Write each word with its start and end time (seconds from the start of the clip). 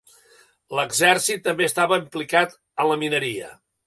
L'exèrcit 0.77 1.43
també 1.47 1.67
estava 1.67 1.99
implicat 2.05 2.57
en 2.85 2.91
la 2.93 2.97
mineria. 3.03 3.51